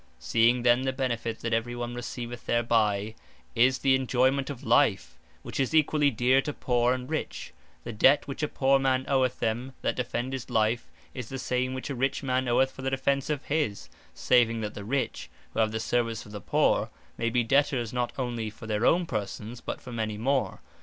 Seeing 0.17 0.63
then 0.63 0.81
the 0.81 0.93
benefit 0.93 1.41
that 1.41 1.53
every 1.53 1.75
one 1.75 1.93
receiveth 1.93 2.47
thereby, 2.47 3.13
is 3.53 3.77
the 3.77 3.93
enjoyment 3.93 4.49
of 4.49 4.63
life, 4.63 5.19
which 5.43 5.59
is 5.59 5.75
equally 5.75 6.09
dear 6.09 6.41
to 6.41 6.53
poor, 6.53 6.91
and 6.95 7.07
rich; 7.07 7.53
the 7.83 7.93
debt 7.93 8.27
which 8.27 8.41
a 8.41 8.47
poor 8.47 8.79
man 8.79 9.05
oweth 9.07 9.37
them 9.37 9.73
that 9.83 9.95
defend 9.95 10.33
his 10.33 10.49
life, 10.49 10.89
is 11.13 11.29
the 11.29 11.37
same 11.37 11.75
which 11.75 11.91
a 11.91 11.95
rich 11.95 12.23
man 12.23 12.47
oweth 12.47 12.71
for 12.71 12.81
the 12.81 12.89
defence 12.89 13.29
of 13.29 13.45
his; 13.45 13.89
saving 14.15 14.61
that 14.61 14.73
the 14.73 14.83
rich, 14.83 15.29
who 15.53 15.59
have 15.59 15.71
the 15.71 15.79
service 15.79 16.25
of 16.25 16.31
the 16.31 16.41
poor, 16.41 16.89
may 17.15 17.29
be 17.29 17.43
debtors 17.43 17.93
not 17.93 18.11
onely 18.17 18.49
for 18.49 18.65
their 18.65 18.87
own 18.87 19.05
persons, 19.05 19.61
but 19.61 19.79
for 19.79 19.91
many 19.91 20.17
more. 20.17 20.61